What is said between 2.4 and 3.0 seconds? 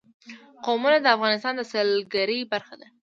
برخه ده.